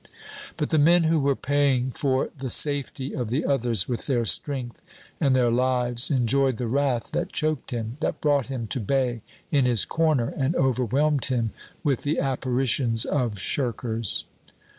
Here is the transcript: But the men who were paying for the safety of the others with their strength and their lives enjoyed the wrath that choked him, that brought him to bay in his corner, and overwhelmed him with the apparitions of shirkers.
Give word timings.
But 0.57 0.71
the 0.71 0.79
men 0.79 1.03
who 1.03 1.19
were 1.19 1.35
paying 1.35 1.91
for 1.91 2.31
the 2.35 2.49
safety 2.49 3.15
of 3.15 3.29
the 3.29 3.45
others 3.45 3.87
with 3.87 4.07
their 4.07 4.25
strength 4.25 4.81
and 5.19 5.35
their 5.35 5.51
lives 5.51 6.09
enjoyed 6.09 6.57
the 6.57 6.65
wrath 6.65 7.11
that 7.11 7.31
choked 7.31 7.69
him, 7.69 7.97
that 7.99 8.19
brought 8.19 8.47
him 8.47 8.65
to 8.69 8.79
bay 8.79 9.21
in 9.51 9.65
his 9.65 9.85
corner, 9.85 10.33
and 10.35 10.55
overwhelmed 10.55 11.25
him 11.25 11.51
with 11.83 12.01
the 12.01 12.17
apparitions 12.19 13.05
of 13.05 13.37
shirkers. 13.37 14.25